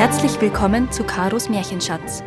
Herzlich 0.00 0.40
willkommen 0.40 0.90
zu 0.90 1.04
Karos 1.04 1.50
Märchenschatz, 1.50 2.22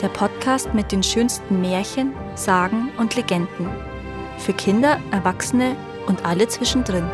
der 0.00 0.08
Podcast 0.08 0.72
mit 0.72 0.92
den 0.92 1.02
schönsten 1.02 1.60
Märchen, 1.60 2.14
Sagen 2.36 2.90
und 2.96 3.14
Legenden. 3.16 3.68
Für 4.38 4.54
Kinder, 4.54 4.98
Erwachsene 5.10 5.76
und 6.06 6.24
alle 6.24 6.48
zwischendrin. 6.48 7.04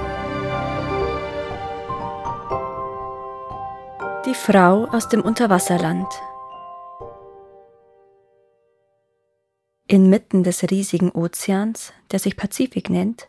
Die 4.25 4.35
Frau 4.35 4.85
aus 4.85 5.09
dem 5.09 5.21
Unterwasserland. 5.21 6.07
Inmitten 9.89 10.45
des 10.45 10.63
riesigen 10.71 11.11
Ozeans, 11.11 11.93
der 12.13 12.21
sich 12.21 12.37
Pazifik 12.37 12.89
nennt, 12.89 13.29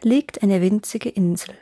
liegt 0.00 0.42
eine 0.42 0.62
winzige 0.62 1.10
Insel. 1.10 1.54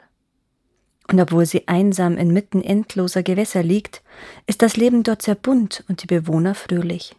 Und 1.08 1.20
obwohl 1.20 1.46
sie 1.46 1.68
einsam 1.68 2.16
inmitten 2.16 2.62
endloser 2.62 3.22
Gewässer 3.22 3.62
liegt, 3.62 4.02
ist 4.46 4.62
das 4.62 4.76
Leben 4.76 5.02
dort 5.02 5.22
sehr 5.22 5.34
bunt 5.34 5.84
und 5.88 6.02
die 6.02 6.06
Bewohner 6.06 6.54
fröhlich. 6.54 7.14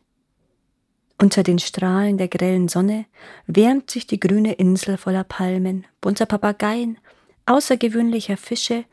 Unter 1.18 1.44
den 1.44 1.60
Strahlen 1.60 2.18
der 2.18 2.28
grellen 2.28 2.68
Sonne 2.68 3.06
wärmt 3.48 3.90
sich 3.90 4.06
die 4.06 4.20
grüne 4.20 4.54
Insel 4.54 4.98
voller 4.98 5.24
Palmen, 5.24 5.86
bunter 6.02 6.26
Papageien, 6.26 6.98
außergewöhnlicher 7.46 8.38
Fische, 8.38 8.86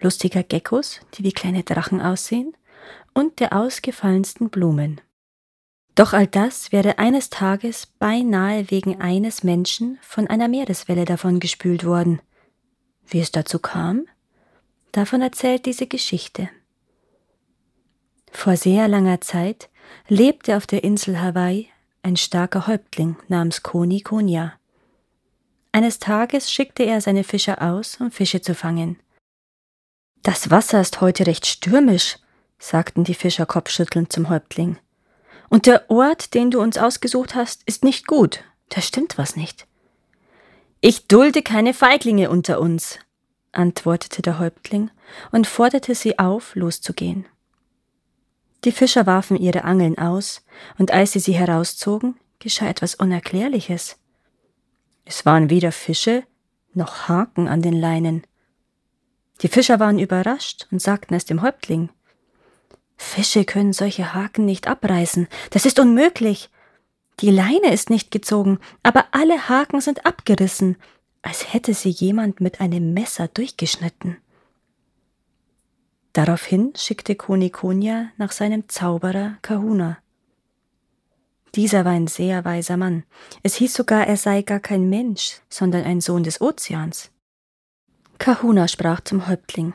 lustiger 0.00 0.42
Geckos, 0.42 1.00
die 1.14 1.24
wie 1.24 1.32
kleine 1.32 1.62
Drachen 1.62 2.00
aussehen, 2.00 2.54
und 3.14 3.40
der 3.40 3.54
ausgefallensten 3.54 4.50
Blumen. 4.50 5.00
Doch 5.94 6.12
all 6.12 6.26
das 6.26 6.72
wäre 6.72 6.98
eines 6.98 7.30
Tages 7.30 7.86
beinahe 7.86 8.70
wegen 8.70 9.00
eines 9.00 9.42
Menschen 9.42 9.98
von 10.02 10.26
einer 10.26 10.48
Meereswelle 10.48 11.04
davongespült 11.04 11.84
worden. 11.84 12.20
Wie 13.06 13.20
es 13.20 13.32
dazu 13.32 13.58
kam? 13.58 14.06
Davon 14.92 15.22
erzählt 15.22 15.66
diese 15.66 15.86
Geschichte. 15.86 16.48
Vor 18.32 18.56
sehr 18.56 18.88
langer 18.88 19.20
Zeit 19.20 19.68
lebte 20.08 20.56
auf 20.56 20.66
der 20.66 20.84
Insel 20.84 21.20
Hawaii 21.20 21.68
ein 22.02 22.16
starker 22.16 22.66
Häuptling 22.66 23.16
namens 23.28 23.62
Koni 23.62 24.00
Konya. 24.00 24.54
Eines 25.72 25.98
Tages 25.98 26.50
schickte 26.50 26.84
er 26.84 27.00
seine 27.00 27.24
Fischer 27.24 27.62
aus, 27.62 28.00
um 28.00 28.10
Fische 28.10 28.40
zu 28.40 28.54
fangen. 28.54 28.98
Das 30.22 30.50
Wasser 30.50 30.80
ist 30.80 31.00
heute 31.00 31.26
recht 31.26 31.46
stürmisch, 31.46 32.18
sagten 32.58 33.04
die 33.04 33.14
Fischer 33.14 33.46
kopfschüttelnd 33.46 34.12
zum 34.12 34.28
Häuptling. 34.28 34.78
Und 35.48 35.66
der 35.66 35.90
Ort, 35.90 36.34
den 36.34 36.50
du 36.50 36.60
uns 36.60 36.78
ausgesucht 36.78 37.34
hast, 37.34 37.62
ist 37.66 37.84
nicht 37.84 38.06
gut. 38.06 38.44
Da 38.68 38.80
stimmt 38.80 39.18
was 39.18 39.36
nicht. 39.36 39.66
Ich 40.80 41.06
dulde 41.08 41.42
keine 41.42 41.74
Feiglinge 41.74 42.30
unter 42.30 42.60
uns, 42.60 42.98
antwortete 43.52 44.22
der 44.22 44.38
Häuptling 44.38 44.90
und 45.32 45.46
forderte 45.46 45.94
sie 45.94 46.18
auf, 46.18 46.54
loszugehen. 46.54 47.26
Die 48.64 48.72
Fischer 48.72 49.06
warfen 49.06 49.36
ihre 49.36 49.64
Angeln 49.64 49.98
aus, 49.98 50.44
und 50.78 50.90
als 50.90 51.12
sie 51.12 51.20
sie 51.20 51.32
herauszogen, 51.32 52.16
geschah 52.38 52.68
etwas 52.68 52.94
Unerklärliches. 52.94 53.96
Es 55.04 55.24
waren 55.24 55.50
weder 55.50 55.72
Fische 55.72 56.24
noch 56.74 57.08
Haken 57.08 57.48
an 57.48 57.62
den 57.62 57.72
Leinen. 57.72 58.22
Die 59.40 59.48
Fischer 59.48 59.80
waren 59.80 59.98
überrascht 59.98 60.66
und 60.70 60.80
sagten 60.82 61.14
es 61.14 61.24
dem 61.24 61.42
Häuptling. 61.42 61.88
Fische 62.96 63.44
können 63.44 63.72
solche 63.72 64.12
Haken 64.12 64.44
nicht 64.44 64.68
abreißen, 64.68 65.26
das 65.50 65.64
ist 65.64 65.78
unmöglich. 65.78 66.50
Die 67.20 67.30
Leine 67.30 67.72
ist 67.72 67.90
nicht 67.90 68.10
gezogen, 68.10 68.60
aber 68.82 69.06
alle 69.12 69.48
Haken 69.48 69.80
sind 69.80 70.06
abgerissen, 70.06 70.76
als 71.22 71.52
hätte 71.52 71.74
sie 71.74 71.90
jemand 71.90 72.40
mit 72.40 72.60
einem 72.60 72.92
Messer 72.92 73.28
durchgeschnitten. 73.28 74.16
Daraufhin 76.12 76.72
schickte 76.76 77.14
Konikonia 77.14 78.10
nach 78.16 78.32
seinem 78.32 78.68
Zauberer 78.68 79.38
Kahuna. 79.42 79.98
Dieser 81.54 81.84
war 81.84 81.92
ein 81.92 82.06
sehr 82.06 82.44
weiser 82.44 82.76
Mann. 82.76 83.04
Es 83.42 83.54
hieß 83.56 83.74
sogar, 83.74 84.06
er 84.06 84.16
sei 84.16 84.42
gar 84.42 84.60
kein 84.60 84.88
Mensch, 84.88 85.40
sondern 85.48 85.84
ein 85.84 86.00
Sohn 86.00 86.22
des 86.22 86.40
Ozeans. 86.40 87.10
Kahuna 88.18 88.68
sprach 88.68 89.00
zum 89.00 89.26
Häuptling. 89.26 89.74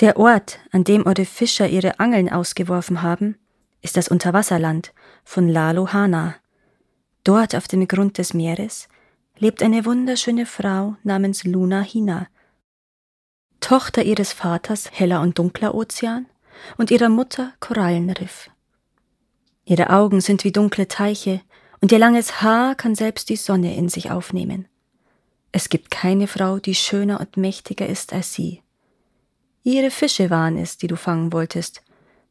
Der 0.00 0.16
Ort, 0.16 0.60
an 0.72 0.84
dem 0.84 1.06
eure 1.06 1.26
Fischer 1.26 1.68
ihre 1.68 2.00
Angeln 2.00 2.30
ausgeworfen 2.30 3.02
haben, 3.02 3.36
ist 3.82 3.96
das 3.96 4.08
Unterwasserland 4.08 4.92
von 5.24 5.48
Lalohana. 5.48 6.36
Dort 7.24 7.54
auf 7.54 7.68
dem 7.68 7.86
Grund 7.86 8.16
des 8.16 8.32
Meeres 8.32 8.88
lebt 9.40 9.62
eine 9.62 9.86
wunderschöne 9.86 10.44
Frau 10.44 10.96
namens 11.02 11.44
Luna 11.44 11.80
Hina, 11.80 12.28
Tochter 13.60 14.02
ihres 14.02 14.32
Vaters 14.32 14.90
heller 14.92 15.20
und 15.22 15.38
dunkler 15.38 15.74
Ozean 15.74 16.26
und 16.76 16.90
ihrer 16.90 17.08
Mutter 17.08 17.52
Korallenriff. 17.58 18.50
Ihre 19.64 19.90
Augen 19.90 20.20
sind 20.20 20.44
wie 20.44 20.52
dunkle 20.52 20.88
Teiche 20.88 21.40
und 21.80 21.90
ihr 21.90 21.98
langes 21.98 22.42
Haar 22.42 22.74
kann 22.74 22.94
selbst 22.94 23.28
die 23.30 23.36
Sonne 23.36 23.76
in 23.76 23.88
sich 23.88 24.10
aufnehmen. 24.10 24.68
Es 25.52 25.68
gibt 25.68 25.90
keine 25.90 26.26
Frau, 26.26 26.58
die 26.58 26.74
schöner 26.74 27.20
und 27.20 27.36
mächtiger 27.36 27.86
ist 27.86 28.12
als 28.12 28.34
sie. 28.34 28.62
Ihre 29.62 29.90
Fische 29.90 30.30
waren 30.30 30.56
es, 30.58 30.76
die 30.76 30.86
du 30.86 30.96
fangen 30.96 31.32
wolltest, 31.32 31.82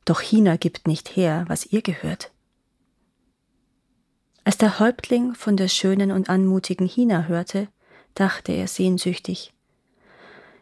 doch 0.05 0.21
Hina 0.21 0.57
gibt 0.57 0.87
nicht 0.87 1.15
her, 1.15 1.45
was 1.47 1.65
ihr 1.65 1.81
gehört. 1.81 2.31
Als 4.49 4.57
der 4.57 4.79
Häuptling 4.79 5.35
von 5.35 5.57
der 5.57 5.67
schönen 5.67 6.11
und 6.11 6.27
anmutigen 6.27 6.87
Hina 6.87 7.25
hörte, 7.25 7.67
dachte 8.15 8.51
er 8.51 8.67
sehnsüchtig. 8.67 9.53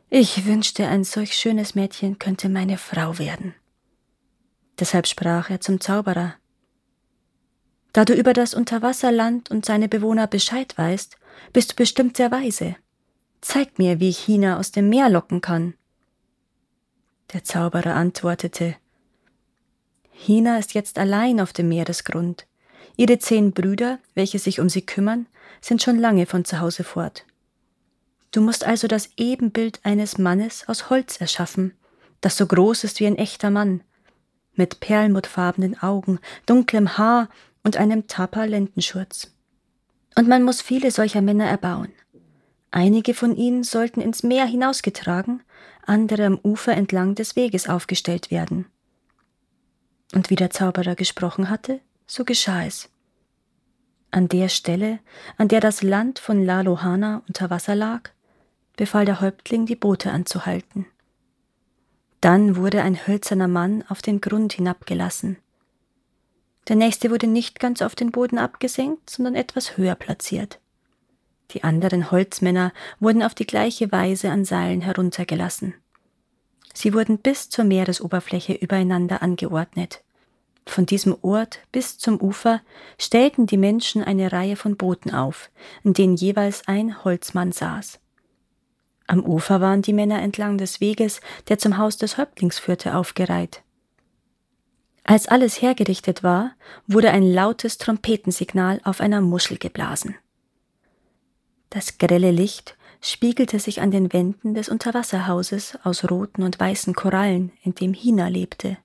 Ich 0.10 0.46
wünschte, 0.46 0.90
ein 0.90 1.06
solch 1.06 1.38
schönes 1.38 1.74
Mädchen 1.74 2.20
könnte 2.20 2.50
meine 2.50 2.78
Frau 2.78 3.18
werden. 3.18 3.56
Deshalb 4.78 5.08
sprach 5.08 5.50
er 5.50 5.62
zum 5.62 5.80
Zauberer. 5.80 6.34
Da 7.94 8.04
du 8.04 8.14
über 8.14 8.34
das 8.34 8.54
Unterwasserland 8.54 9.50
und 9.52 9.66
seine 9.66 9.88
Bewohner 9.88 10.28
Bescheid 10.28 10.78
weißt, 10.78 11.16
bist 11.54 11.72
du 11.72 11.76
bestimmt 11.78 12.18
sehr 12.18 12.30
weise. 12.30 12.76
Zeig 13.40 13.80
mir, 13.80 14.02
wie 14.02 14.10
ich 14.10 14.20
Hina 14.20 14.60
aus 14.60 14.74
dem 14.74 14.90
Meer 14.90 15.08
locken 15.08 15.40
kann. 15.40 15.76
Der 17.32 17.46
Zauberer 17.46 17.96
antwortete 17.96 18.76
Hina 20.12 20.58
ist 20.58 20.74
jetzt 20.74 21.00
allein 21.00 21.40
auf 21.40 21.54
dem 21.54 21.70
Meeresgrund. 21.70 22.48
Ihre 22.98 23.20
zehn 23.20 23.54
Brüder, 23.54 24.00
welche 24.16 24.40
sich 24.40 24.60
um 24.60 24.70
sie 24.70 24.82
kümmern, 24.82 25.28
sind 25.62 25.82
schon 25.82 26.00
lange 26.00 26.26
von 26.26 26.44
zu 26.46 26.60
Hause 26.60 26.84
fort. 26.84 27.26
Du 28.32 28.42
musst 28.42 28.66
also 28.66 28.88
das 28.88 29.10
Ebenbild 29.18 29.80
eines 29.84 30.18
Mannes 30.18 30.68
aus 30.68 30.90
Holz 30.90 31.22
erschaffen, 31.22 31.74
das 32.22 32.36
so 32.36 32.46
groß 32.46 32.84
ist 32.84 33.00
wie 33.00 33.08
ein 33.08 33.18
echter 33.18 33.52
Mann, 33.52 33.82
mit 34.56 34.80
perlmuttfarbenen 34.80 35.82
Augen, 35.82 36.20
dunklem 36.48 36.98
Haar 36.98 37.30
und 37.64 37.78
einem 37.78 38.08
Tapa-Lendenschurz. 38.08 39.32
Und 40.16 40.28
man 40.28 40.44
muss 40.44 40.62
viele 40.62 40.90
solcher 40.90 41.22
Männer 41.22 41.46
erbauen. 41.46 41.90
Einige 42.72 43.14
von 43.14 43.36
ihnen 43.36 43.64
sollten 43.64 44.02
ins 44.02 44.24
Meer 44.24 44.46
hinausgetragen, 44.46 45.44
andere 45.86 46.26
am 46.26 46.40
Ufer 46.44 46.74
entlang 46.74 47.14
des 47.16 47.36
Weges 47.36 47.70
aufgestellt 47.70 48.32
werden. 48.32 48.66
Und 50.14 50.30
wie 50.30 50.36
der 50.36 50.50
Zauberer 50.50 50.96
gesprochen 50.96 51.50
hatte, 51.50 51.80
so 52.08 52.24
geschah 52.26 52.66
es. 52.66 52.90
An 54.10 54.30
der 54.30 54.50
Stelle, 54.50 55.00
an 55.38 55.50
der 55.50 55.60
das 55.60 55.84
Land 55.84 56.20
von 56.20 56.44
La 56.44 56.62
Lohana 56.62 57.22
unter 57.28 57.50
Wasser 57.50 57.76
lag, 57.76 58.10
befahl 58.78 59.06
der 59.06 59.22
Häuptling, 59.22 59.66
die 59.66 59.76
Boote 59.76 60.12
anzuhalten. 60.12 60.86
Dann 62.22 62.56
wurde 62.56 62.82
ein 62.82 63.06
hölzerner 63.06 63.48
Mann 63.48 63.84
auf 63.90 64.02
den 64.02 64.22
Grund 64.22 64.54
hinabgelassen. 64.54 65.38
Der 66.68 66.76
nächste 66.76 67.12
wurde 67.12 67.28
nicht 67.28 67.60
ganz 67.60 67.82
auf 67.82 67.96
den 67.96 68.12
Boden 68.12 68.38
abgesenkt, 68.38 69.10
sondern 69.10 69.36
etwas 69.36 69.78
höher 69.78 69.96
platziert. 69.96 70.60
Die 71.52 71.64
anderen 71.64 72.12
Holzmänner 72.12 72.74
wurden 73.00 73.24
auf 73.24 73.34
die 73.34 73.48
gleiche 73.48 73.92
Weise 73.92 74.32
an 74.32 74.44
Seilen 74.44 74.82
heruntergelassen. 74.82 75.76
Sie 76.74 76.94
wurden 76.94 77.20
bis 77.20 77.50
zur 77.50 77.66
Meeresoberfläche 77.66 78.54
übereinander 78.54 79.22
angeordnet. 79.22 80.04
Von 80.68 80.86
diesem 80.86 81.18
Ort 81.22 81.60
bis 81.72 81.98
zum 81.98 82.22
Ufer 82.22 82.62
stellten 83.00 83.48
die 83.48 83.58
Menschen 83.58 84.04
eine 84.04 84.32
Reihe 84.34 84.58
von 84.58 84.76
Booten 84.76 85.12
auf, 85.12 85.50
in 85.84 85.94
denen 85.94 86.18
jeweils 86.18 86.68
ein 86.68 87.04
Holzmann 87.04 87.54
saß. 87.54 88.00
Am 89.08 89.24
Ufer 89.26 89.62
waren 89.62 89.82
die 89.82 89.94
Männer 89.94 90.22
entlang 90.22 90.58
des 90.58 90.82
Weges, 90.82 91.22
der 91.48 91.58
zum 91.58 91.78
Haus 91.78 91.96
des 91.96 92.18
Häuptlings 92.18 92.60
führte, 92.60 92.96
aufgereiht. 92.96 93.64
Als 95.06 95.30
alles 95.30 95.62
hergerichtet 95.62 96.22
war, 96.22 96.52
wurde 96.86 97.12
ein 97.12 97.24
lautes 97.24 97.78
Trompetensignal 97.78 98.82
auf 98.84 99.00
einer 99.00 99.22
Muschel 99.22 99.58
geblasen. 99.58 100.16
Das 101.70 101.98
grelle 101.98 102.32
Licht 102.32 102.76
spiegelte 103.00 103.60
sich 103.60 103.80
an 103.80 103.92
den 103.92 104.12
Wänden 104.12 104.54
des 104.54 104.68
Unterwasserhauses 104.68 105.80
aus 105.84 106.10
roten 106.12 106.44
und 106.44 106.60
weißen 106.60 106.94
Korallen, 106.94 107.54
in 107.64 107.74
dem 107.74 107.94
Hina 107.94 108.28
lebte. 108.28 108.78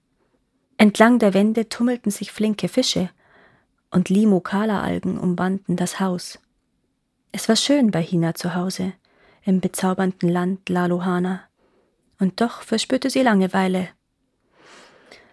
Entlang 0.83 1.21
der 1.21 1.33
Wände 1.33 1.69
tummelten 1.69 2.11
sich 2.11 2.33
flinke 2.33 2.67
Fische, 2.67 3.09
und 3.93 4.09
Limokala-Algen 4.09 5.17
umwanden 5.17 5.77
das 5.77 6.01
Haus. 6.01 6.41
Es 7.31 7.49
war 7.49 7.55
schön 7.55 7.93
bei 7.93 8.03
Hina 8.03 8.35
zu 8.35 8.57
Hause, 8.57 8.93
im 9.45 9.61
bezaubernden 9.61 10.29
Land 10.29 10.69
Lalohana, 10.69 11.45
und 12.19 12.41
doch 12.41 12.63
verspürte 12.63 13.11
sie 13.11 13.23
Langeweile. 13.23 13.91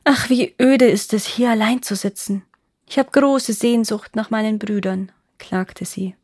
Ach, 0.04 0.30
wie 0.30 0.54
öde 0.62 0.86
ist 0.86 1.16
es, 1.16 1.25
hier 1.25 1.50
allein 1.50 1.81
zu 1.81 1.95
sitzen. 1.95 2.44
Ich 2.88 3.00
habe 3.00 3.10
große 3.10 3.54
Sehnsucht 3.54 4.16
nach 4.16 4.30
meinen 4.30 4.60
Brüdern, 4.60 5.12
klagte 5.40 5.86
sie. 5.86 6.16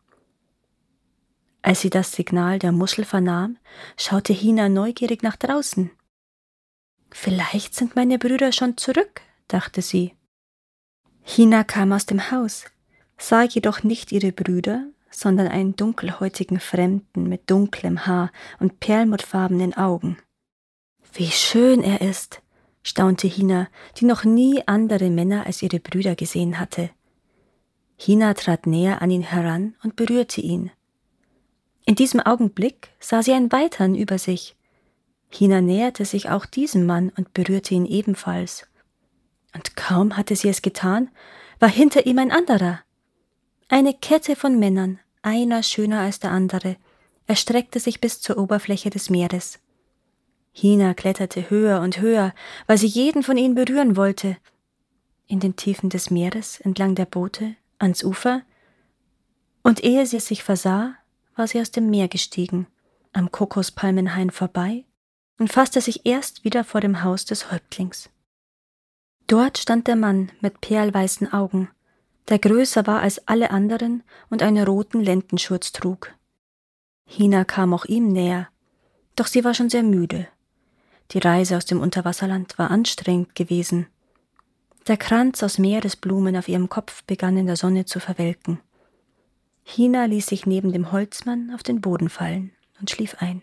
Als 1.63 1.81
sie 1.81 1.89
das 1.89 2.11
Signal 2.11 2.59
der 2.59 2.71
Muschel 2.71 3.05
vernahm, 3.05 3.57
schaute 3.97 4.33
Hina 4.33 4.69
neugierig 4.69 5.23
nach 5.23 5.35
draußen. 5.35 5.89
Vielleicht 7.17 7.73
sind 7.73 7.95
meine 7.95 8.19
Brüder 8.19 8.51
schon 8.51 8.75
zurück, 8.75 9.21
dachte 9.47 9.81
sie. 9.81 10.13
Hina 11.23 11.63
kam 11.63 11.93
aus 11.93 12.05
dem 12.05 12.29
Haus, 12.29 12.65
sah 13.17 13.43
jedoch 13.43 13.83
nicht 13.83 14.11
ihre 14.11 14.33
Brüder, 14.33 14.85
sondern 15.09 15.47
einen 15.47 15.77
dunkelhäutigen 15.77 16.59
Fremden 16.59 17.29
mit 17.29 17.49
dunklem 17.49 18.05
Haar 18.05 18.33
und 18.59 18.81
perlmuttfarbenen 18.81 19.73
Augen. 19.75 20.17
Wie 21.13 21.31
schön 21.31 21.83
er 21.83 22.01
ist, 22.01 22.41
staunte 22.83 23.27
Hina, 23.27 23.69
die 23.97 24.05
noch 24.05 24.25
nie 24.25 24.61
andere 24.67 25.09
Männer 25.09 25.45
als 25.45 25.61
ihre 25.61 25.79
Brüder 25.79 26.15
gesehen 26.15 26.59
hatte. 26.59 26.89
Hina 27.95 28.33
trat 28.33 28.67
näher 28.67 29.01
an 29.01 29.09
ihn 29.09 29.23
heran 29.23 29.75
und 29.83 29.95
berührte 29.95 30.41
ihn. 30.41 30.69
In 31.85 31.95
diesem 31.95 32.19
Augenblick 32.19 32.89
sah 32.99 33.23
sie 33.23 33.31
einen 33.31 33.53
weiteren 33.53 33.95
über 33.95 34.17
sich. 34.17 34.54
Hina 35.35 35.59
näherte 35.59 36.05
sich 36.05 36.29
auch 36.29 36.45
diesem 36.45 36.85
Mann 36.85 37.11
und 37.17 37.33
berührte 37.33 37.73
ihn 37.73 37.85
ebenfalls. 37.85 38.67
Und 39.53 39.75
kaum 39.75 40.15
hatte 40.15 40.35
sie 40.35 40.47
es 40.47 40.61
getan, 40.61 41.09
war 41.59 41.67
hinter 41.67 42.05
ihm 42.05 42.19
ein 42.19 42.31
anderer. 42.31 42.79
Eine 43.67 43.93
Kette 43.93 44.37
von 44.37 44.57
Männern, 44.59 44.99
einer 45.23 45.61
schöner 45.61 45.99
als 45.99 46.19
der 46.19 46.31
andere, 46.31 46.77
erstreckte 47.27 47.81
sich 47.81 47.99
bis 47.99 48.21
zur 48.21 48.37
Oberfläche 48.37 48.89
des 48.89 49.09
Meeres. 49.09 49.59
Hina 50.53 50.93
kletterte 50.93 51.49
höher 51.49 51.81
und 51.81 51.99
höher, 51.99 52.33
weil 52.65 52.77
sie 52.77 52.87
jeden 52.87 53.21
von 53.21 53.35
ihnen 53.35 53.55
berühren 53.55 53.97
wollte. 53.97 54.37
In 55.27 55.41
den 55.41 55.57
Tiefen 55.57 55.89
des 55.89 56.11
Meeres, 56.11 56.61
entlang 56.61 56.95
der 56.95 57.05
Boote, 57.05 57.55
ans 57.77 58.05
Ufer, 58.05 58.43
und 59.63 59.83
ehe 59.83 60.05
sie 60.05 60.17
es 60.17 60.27
sich 60.27 60.43
versah, 60.43 60.95
war 61.35 61.47
sie 61.47 61.59
aus 61.59 61.71
dem 61.71 61.89
Meer 61.89 62.07
gestiegen, 62.07 62.67
am 63.11 63.31
Kokospalmenhain 63.31 64.29
vorbei 64.29 64.84
und 65.37 65.51
fasste 65.51 65.81
sich 65.81 66.05
erst 66.05 66.43
wieder 66.43 66.63
vor 66.63 66.81
dem 66.81 67.03
Haus 67.03 67.25
des 67.25 67.51
Häuptlings. 67.51 68.09
Dort 69.27 69.57
stand 69.57 69.87
der 69.87 69.95
Mann 69.95 70.31
mit 70.39 70.61
perlweißen 70.61 71.33
Augen, 71.33 71.69
der 72.29 72.39
größer 72.39 72.87
war 72.87 73.01
als 73.01 73.27
alle 73.27 73.51
anderen 73.51 74.03
und 74.29 74.41
einen 74.41 74.65
roten 74.65 74.99
Lendenschurz 74.99 75.71
trug. 75.71 76.13
Hina 77.07 77.43
kam 77.43 77.73
auch 77.73 77.85
ihm 77.85 78.07
näher, 78.07 78.49
doch 79.15 79.27
sie 79.27 79.43
war 79.43 79.53
schon 79.53 79.69
sehr 79.69 79.83
müde. 79.83 80.27
Die 81.11 81.19
Reise 81.19 81.57
aus 81.57 81.65
dem 81.65 81.81
Unterwasserland 81.81 82.57
war 82.57 82.71
anstrengend 82.71 83.35
gewesen. 83.35 83.87
Der 84.87 84.97
Kranz 84.97 85.43
aus 85.43 85.57
Meeresblumen 85.57 86.35
auf 86.35 86.47
ihrem 86.47 86.69
Kopf 86.69 87.03
begann 87.03 87.37
in 87.37 87.45
der 87.45 87.55
Sonne 87.55 87.85
zu 87.85 87.99
verwelken. 87.99 88.59
Hina 89.63 90.05
ließ 90.05 90.27
sich 90.27 90.45
neben 90.45 90.71
dem 90.71 90.91
Holzmann 90.91 91.51
auf 91.53 91.63
den 91.63 91.81
Boden 91.81 92.09
fallen 92.09 92.51
und 92.79 92.89
schlief 92.89 93.15
ein. 93.19 93.41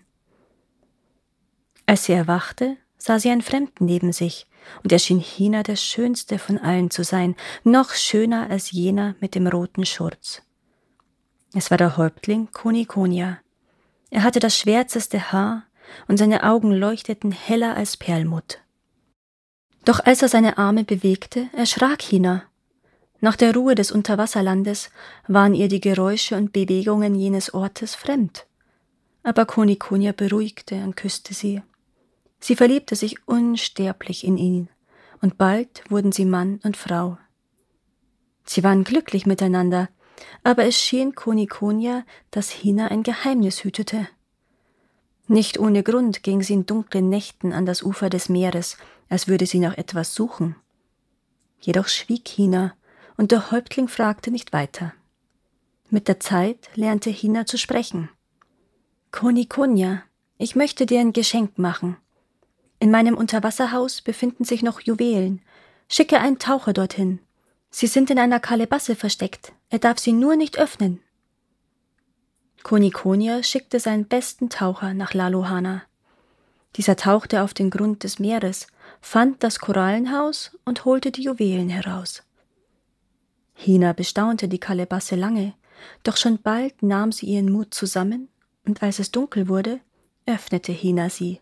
Als 1.92 2.06
sie 2.06 2.14
erwachte, 2.14 2.78
sah 2.96 3.18
sie 3.18 3.28
einen 3.28 3.42
Fremden 3.42 3.84
neben 3.84 4.14
sich, 4.14 4.46
und 4.82 4.92
er 4.92 4.98
schien 4.98 5.18
Hina 5.18 5.62
der 5.62 5.76
schönste 5.76 6.38
von 6.38 6.56
allen 6.56 6.90
zu 6.90 7.04
sein, 7.04 7.36
noch 7.64 7.90
schöner 7.90 8.48
als 8.48 8.70
jener 8.70 9.14
mit 9.20 9.34
dem 9.34 9.46
roten 9.46 9.84
Schurz. 9.84 10.40
Es 11.52 11.70
war 11.70 11.76
der 11.76 11.98
Häuptling 11.98 12.48
Konikonia. 12.50 13.40
Er 14.08 14.22
hatte 14.22 14.40
das 14.40 14.56
schwärzeste 14.56 15.32
Haar, 15.32 15.64
und 16.08 16.16
seine 16.16 16.44
Augen 16.44 16.72
leuchteten 16.72 17.30
heller 17.30 17.76
als 17.76 17.98
Perlmutt. 17.98 18.60
Doch 19.84 20.00
als 20.00 20.22
er 20.22 20.30
seine 20.30 20.56
Arme 20.56 20.84
bewegte, 20.84 21.50
erschrak 21.52 22.00
Hina. 22.00 22.44
Nach 23.20 23.36
der 23.36 23.54
Ruhe 23.54 23.74
des 23.74 23.92
Unterwasserlandes 23.92 24.88
waren 25.28 25.52
ihr 25.52 25.68
die 25.68 25.82
Geräusche 25.82 26.38
und 26.38 26.54
Bewegungen 26.54 27.14
jenes 27.14 27.52
Ortes 27.52 27.94
fremd. 27.94 28.46
Aber 29.22 29.44
Konikonia 29.44 30.12
beruhigte 30.12 30.76
und 30.76 30.96
küsste 30.96 31.34
sie. 31.34 31.60
Sie 32.42 32.56
verliebte 32.56 32.96
sich 32.96 33.28
unsterblich 33.28 34.24
in 34.24 34.36
ihn, 34.36 34.68
und 35.20 35.38
bald 35.38 35.84
wurden 35.88 36.10
sie 36.10 36.24
Mann 36.24 36.58
und 36.64 36.76
Frau. 36.76 37.16
Sie 38.44 38.64
waren 38.64 38.82
glücklich 38.82 39.26
miteinander, 39.26 39.88
aber 40.42 40.64
es 40.64 40.76
schien 40.76 41.14
Konikonia, 41.14 42.04
dass 42.32 42.50
Hina 42.50 42.88
ein 42.88 43.04
Geheimnis 43.04 43.62
hütete. 43.62 44.08
Nicht 45.28 45.60
ohne 45.60 45.84
Grund 45.84 46.24
ging 46.24 46.42
sie 46.42 46.54
in 46.54 46.66
dunklen 46.66 47.08
Nächten 47.08 47.52
an 47.52 47.64
das 47.64 47.80
Ufer 47.80 48.10
des 48.10 48.28
Meeres, 48.28 48.76
als 49.08 49.28
würde 49.28 49.46
sie 49.46 49.60
nach 49.60 49.78
etwas 49.78 50.12
suchen. 50.12 50.56
Jedoch 51.60 51.86
schwieg 51.86 52.26
Hina, 52.26 52.74
und 53.16 53.30
der 53.30 53.52
Häuptling 53.52 53.86
fragte 53.86 54.32
nicht 54.32 54.52
weiter. 54.52 54.92
Mit 55.90 56.08
der 56.08 56.18
Zeit 56.18 56.70
lernte 56.74 57.10
Hina 57.10 57.46
zu 57.46 57.56
sprechen. 57.56 58.08
Konikonia, 59.12 60.02
ich 60.38 60.56
möchte 60.56 60.86
dir 60.86 60.98
ein 60.98 61.12
Geschenk 61.12 61.56
machen. 61.56 61.98
In 62.82 62.90
meinem 62.90 63.16
Unterwasserhaus 63.16 64.02
befinden 64.02 64.42
sich 64.42 64.64
noch 64.64 64.80
Juwelen. 64.80 65.40
Schicke 65.88 66.18
einen 66.18 66.40
Taucher 66.40 66.72
dorthin. 66.72 67.20
Sie 67.70 67.86
sind 67.86 68.10
in 68.10 68.18
einer 68.18 68.40
Kalebasse 68.40 68.96
versteckt. 68.96 69.52
Er 69.70 69.78
darf 69.78 70.00
sie 70.00 70.10
nur 70.10 70.34
nicht 70.34 70.58
öffnen. 70.58 71.00
Konikonia 72.64 73.44
schickte 73.44 73.78
seinen 73.78 74.08
besten 74.08 74.50
Taucher 74.50 74.94
nach 74.94 75.14
Lalohana. 75.14 75.82
Dieser 76.74 76.96
tauchte 76.96 77.42
auf 77.42 77.54
den 77.54 77.70
Grund 77.70 78.02
des 78.02 78.18
Meeres, 78.18 78.66
fand 79.00 79.44
das 79.44 79.60
Korallenhaus 79.60 80.58
und 80.64 80.84
holte 80.84 81.12
die 81.12 81.22
Juwelen 81.22 81.68
heraus. 81.68 82.24
Hina 83.54 83.92
bestaunte 83.92 84.48
die 84.48 84.58
Kalebasse 84.58 85.14
lange, 85.14 85.54
doch 86.02 86.16
schon 86.16 86.42
bald 86.42 86.82
nahm 86.82 87.12
sie 87.12 87.26
ihren 87.26 87.52
Mut 87.52 87.74
zusammen, 87.74 88.28
und 88.66 88.82
als 88.82 88.98
es 88.98 89.12
dunkel 89.12 89.46
wurde, 89.46 89.78
öffnete 90.26 90.72
Hina 90.72 91.10
sie. 91.10 91.41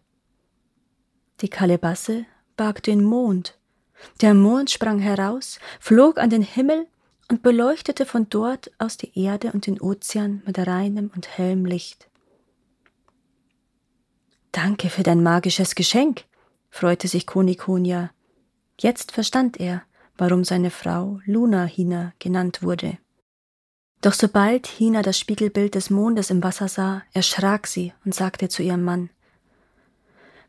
Die 1.41 1.49
Kalebasse 1.49 2.27
barg 2.57 2.83
den 2.83 3.03
Mond. 3.03 3.59
Der 4.21 4.35
Mond 4.35 4.71
sprang 4.71 4.99
heraus, 4.99 5.59
flog 5.79 6.19
an 6.19 6.31
den 6.31 6.43
Himmel 6.43 6.87
und 7.31 7.43
beleuchtete 7.43 8.05
von 8.05 8.29
dort 8.29 8.71
aus 8.79 8.97
die 8.97 9.19
Erde 9.19 9.53
und 9.53 9.67
den 9.67 9.81
Ozean 9.81 10.43
mit 10.45 10.59
reinem 10.59 11.11
und 11.15 11.29
hellem 11.39 11.65
Licht. 11.65 12.09
Danke 14.53 14.91
für 14.91 15.03
dein 15.03 15.23
magisches 15.23 15.75
Geschenk, 15.75 16.25
freute 16.71 17.09
sich 17.09 17.26
Konikonia. 17.26 18.11
Jetzt 18.79 19.12
verstand 19.12 19.61
er, 19.61 19.83
warum 20.19 20.45
seine 20.45 20.71
Frau 20.71 21.21
Luna 21.25 21.64
Hina 21.64 22.12
genannt 22.19 22.62
wurde. 22.62 22.99
Doch 24.03 24.14
sobald 24.14 24.67
Hina 24.67 25.03
das 25.03 25.19
Spiegelbild 25.19 25.75
des 25.75 25.88
Mondes 25.88 26.31
im 26.31 26.43
Wasser 26.43 26.69
sah, 26.69 27.03
erschrak 27.12 27.67
sie 27.67 27.93
und 28.05 28.14
sagte 28.14 28.49
zu 28.49 28.62
ihrem 28.62 28.83
Mann 28.83 29.11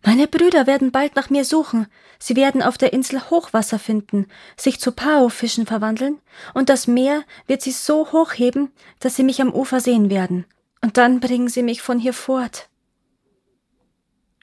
meine 0.03 0.27
Brüder 0.27 0.65
werden 0.65 0.91
bald 0.91 1.15
nach 1.15 1.29
mir 1.29 1.46
suchen. 1.46 1.88
Sie 2.17 2.36
werden 2.36 2.62
auf 2.62 2.77
der 2.77 2.93
Insel 2.93 3.22
Hochwasser 3.29 3.77
finden, 3.77 4.27
sich 4.58 4.79
zu 4.79 4.91
Pao-Fischen 4.91 5.65
verwandeln, 5.65 6.20
und 6.53 6.70
das 6.70 6.88
Meer 6.88 7.24
wird 7.48 7.62
sie 7.62 7.72
so 7.72 8.12
hochheben, 8.12 8.72
dass 9.00 9.15
sie 9.15 9.24
mich 9.24 9.41
am 9.41 9.53
Ufer 9.53 9.79
sehen 9.79 10.10
werden. 10.10 10.46
Und 10.81 10.98
dann 10.98 11.20
bringen 11.20 11.50
sie 11.50 11.62
mich 11.62 11.81
von 11.81 12.00
hier 12.00 12.13
fort. 12.13 12.70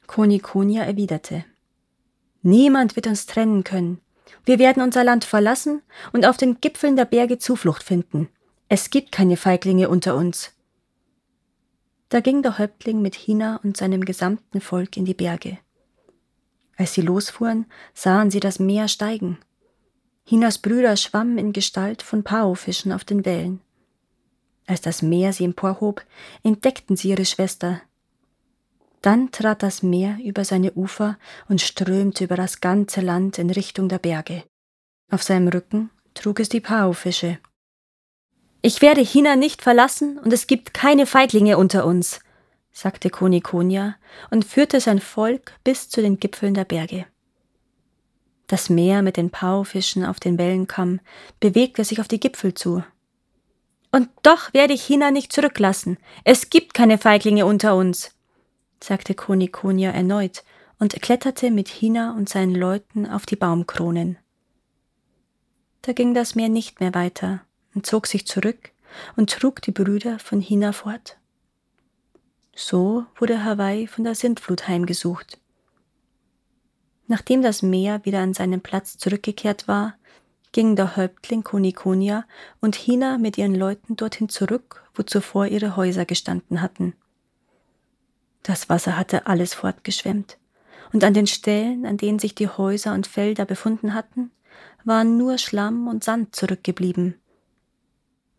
Konikonia 0.07 0.85
erwiderte. 0.85 1.45
Niemand 2.43 2.95
wird 2.95 3.09
uns 3.09 3.27
trennen 3.27 3.65
können. 3.65 4.01
Wir 4.45 4.59
werden 4.59 4.83
unser 4.83 5.03
Land 5.05 5.25
verlassen 5.25 5.83
und 6.13 6.25
auf 6.25 6.37
den 6.37 6.61
Gipfeln 6.61 6.97
der 6.97 7.05
Berge 7.05 7.39
Zuflucht 7.39 7.83
finden. 7.83 8.29
Es 8.69 8.91
gibt 8.91 9.13
keine 9.13 9.37
Feiglinge 9.37 9.89
unter 9.89 10.15
uns. 10.15 10.53
Da 12.09 12.21
ging 12.21 12.43
der 12.43 12.59
Häuptling 12.59 13.03
mit 13.03 13.15
Hina 13.15 13.61
und 13.63 13.77
seinem 13.77 14.05
gesamten 14.05 14.61
Volk 14.61 14.97
in 14.97 15.05
die 15.05 15.15
Berge. 15.15 15.59
Als 16.77 16.95
sie 16.95 17.03
losfuhren, 17.03 17.67
sahen 17.93 18.31
sie 18.31 18.41
das 18.41 18.59
Meer 18.59 18.89
steigen. 18.89 19.39
Hinas 20.25 20.59
Brüder 20.59 20.97
schwammen 20.97 21.39
in 21.39 21.53
Gestalt 21.53 22.03
von 22.03 22.23
Pao-Fischen 22.23 22.93
auf 22.93 23.05
den 23.05 23.25
Wellen. 23.25 23.61
Als 24.67 24.81
das 24.81 25.03
Meer 25.03 25.33
sie 25.33 25.45
emporhob, 25.45 26.05
entdeckten 26.43 26.97
sie 26.97 27.09
ihre 27.09 27.25
Schwester. 27.25 27.81
Dann 29.03 29.31
trat 29.31 29.63
das 29.63 29.83
Meer 29.83 30.19
über 30.23 30.45
seine 30.45 30.73
Ufer 30.73 31.19
und 31.49 31.61
strömte 31.61 32.25
über 32.25 32.37
das 32.37 32.61
ganze 32.61 33.01
Land 33.01 33.39
in 33.39 33.51
Richtung 33.51 33.89
der 33.89 33.99
Berge. 33.99 34.45
Auf 35.11 35.23
seinem 35.23 35.49
Rücken 35.49 35.91
trug 36.15 36.41
es 36.41 36.49
die 36.49 36.61
Pao-Fische. 36.61 37.39
Ich 38.61 38.83
werde 38.83 39.03
China 39.03 39.37
nicht 39.37 39.63
verlassen 39.63 40.19
und 40.19 40.33
es 40.33 40.49
gibt 40.49 40.75
keine 40.75 41.07
Feiglinge 41.07 41.59
unter 41.59 41.87
uns, 41.87 42.21
sagte 42.73 43.09
Konikonia 43.09 43.95
und 44.31 44.45
führte 44.45 44.81
sein 44.81 45.01
Volk 45.01 45.53
bis 45.63 45.89
zu 45.89 46.03
den 46.03 46.19
Gipfeln 46.19 46.55
der 46.55 46.65
Berge. 46.65 47.07
Das 48.49 48.69
Meer 48.69 49.03
mit 49.03 49.17
den 49.17 49.31
Paufischen 49.31 50.05
auf 50.05 50.19
den 50.19 50.39
Wellenkamm 50.39 51.01
bewegte 51.39 51.85
sich 51.85 52.01
auf 52.01 52.09
die 52.09 52.19
Gipfel 52.19 52.55
zu. 52.55 52.83
Und 53.93 54.09
doch 54.23 54.53
werde 54.53 54.75
ich 54.75 54.83
China 54.83 55.11
nicht 55.11 55.33
zurücklassen. 55.33 55.97
Es 56.25 56.51
gibt 56.51 56.75
keine 56.75 56.99
Feiglinge 56.99 57.47
unter 57.47 57.77
uns, 57.77 58.11
sagte 58.83 59.15
Konikonia 59.15 59.91
erneut 59.91 60.43
und 60.79 61.01
kletterte 61.01 61.51
mit 61.51 61.69
Hina 61.69 62.15
und 62.17 62.29
seinen 62.29 62.55
Leuten 62.55 63.07
auf 63.07 63.25
die 63.25 63.37
Baumkronen. 63.37 64.19
Da 65.83 65.93
ging 65.93 66.13
das 66.13 66.35
Meer 66.35 66.49
nicht 66.49 66.81
mehr 66.81 66.95
weiter 66.95 67.43
und 67.79 67.87
zog 67.87 68.09
sich 68.09 68.27
zurück 68.27 68.73
und 69.15 69.31
trug 69.31 69.63
die 69.63 69.71
Brüder 69.71 70.19
von 70.19 70.41
Hina 70.41 70.73
fort. 70.73 71.17
So 72.57 73.07
wurde 73.15 73.45
Hawaii 73.45 73.87
von 73.87 74.03
der 74.03 74.17
Sintflut 74.17 74.67
heimgesucht. 74.67 75.39
Nachdem 77.07 77.41
das 77.41 77.63
Meer 77.63 78.05
wieder 78.05 78.19
an 78.19 78.35
seinen 78.35 78.63
Platz 78.63 78.99
zurückgekehrt 78.99 79.69
war, 79.69 79.95
gingen 80.51 80.75
der 80.75 80.97
Häuptling 80.97 81.45
Konikonia 81.45 82.25
und 82.61 82.75
Hina 82.75 83.17
mit 83.17 83.39
ihren 83.39 83.55
Leuten 83.55 83.95
dorthin 83.95 84.29
zurück, 84.29 84.83
wo 84.95 85.05
zuvor 85.05 85.47
ihre 85.47 85.77
Häuser 85.77 86.05
gestanden 86.05 86.61
hatten. 86.61 86.95
Das 88.43 88.69
Wasser 88.69 88.97
hatte 88.97 89.29
alles 89.29 89.55
fortgeschwemmt, 89.55 90.37
und 90.93 91.05
an 91.05 91.15
den 91.15 91.29
Stellen, 91.29 91.87
an 91.87 91.97
denen 91.97 92.19
sich 92.19 92.35
die 92.35 92.49
Häuser 92.49 92.93
und 92.95 93.07
Felder 93.07 93.45
befunden 93.45 93.95
hatten, 93.95 94.33
waren 94.83 95.17
nur 95.17 95.39
Schlamm 95.39 95.87
und 95.87 96.03
Sand 96.03 96.35
zurückgeblieben. 96.35 97.15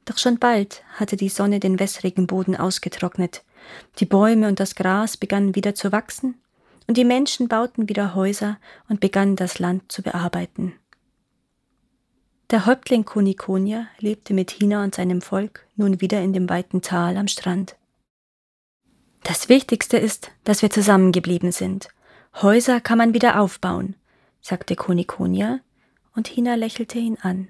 Doch 0.06 0.18
schon 0.18 0.39
bald 0.39 0.84
hatte 0.96 1.18
die 1.18 1.29
Sonne 1.29 1.60
den 1.60 1.79
wässrigen 1.79 2.27
Boden 2.27 2.56
ausgetrocknet, 2.56 3.44
die 4.00 4.06
Bäume 4.06 4.48
und 4.48 4.60
das 4.60 4.75
Gras 4.75 5.18
begannen 5.18 5.56
wieder 5.56 5.75
zu 5.75 5.91
wachsen, 5.91 6.36
und 6.88 6.98
die 6.98 7.06
Menschen 7.06 7.48
bauten 7.48 7.88
wieder 7.88 8.15
Häuser 8.15 8.58
und 8.88 9.00
begannen 9.00 9.36
das 9.36 9.60
Land 9.60 9.91
zu 9.91 10.01
bearbeiten. 10.01 10.74
Der 12.50 12.65
Häuptling 12.65 13.06
Konikonia 13.06 13.88
lebte 14.00 14.34
mit 14.34 14.50
Hina 14.50 14.84
und 14.84 14.96
seinem 14.96 15.22
Volk 15.22 15.68
nun 15.75 16.01
wieder 16.01 16.20
in 16.22 16.34
dem 16.34 16.50
weiten 16.50 16.82
Tal 16.82 17.15
am 17.15 17.27
Strand. 17.27 17.75
Das 19.24 19.50
Wichtigste 19.50 19.98
ist, 19.98 20.32
dass 20.46 20.63
wir 20.63 20.72
zusammengeblieben 20.72 21.51
sind. 21.51 21.89
Häuser 22.41 22.82
kann 22.82 22.98
man 22.98 23.13
wieder 23.13 23.39
aufbauen, 23.39 23.96
sagte 24.41 24.75
Konikonia, 24.75 25.60
und 26.15 26.27
Hina 26.27 26.56
lächelte 26.56 26.98
ihn 26.98 27.18
an. 27.22 27.50